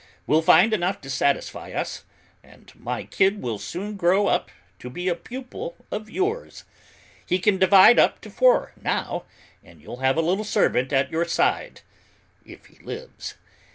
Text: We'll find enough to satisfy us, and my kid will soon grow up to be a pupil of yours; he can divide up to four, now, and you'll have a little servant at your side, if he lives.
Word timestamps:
We'll 0.25 0.41
find 0.41 0.73
enough 0.73 0.99
to 1.01 1.11
satisfy 1.11 1.73
us, 1.73 2.05
and 2.43 2.73
my 2.73 3.03
kid 3.03 3.39
will 3.39 3.59
soon 3.59 3.97
grow 3.97 4.25
up 4.25 4.49
to 4.79 4.89
be 4.89 5.07
a 5.07 5.13
pupil 5.13 5.77
of 5.91 6.09
yours; 6.09 6.63
he 7.23 7.37
can 7.37 7.59
divide 7.59 7.99
up 7.99 8.19
to 8.21 8.31
four, 8.31 8.71
now, 8.81 9.25
and 9.63 9.79
you'll 9.79 9.97
have 9.97 10.17
a 10.17 10.21
little 10.21 10.43
servant 10.43 10.91
at 10.91 11.11
your 11.11 11.25
side, 11.25 11.81
if 12.43 12.65
he 12.65 12.79
lives. 12.83 13.35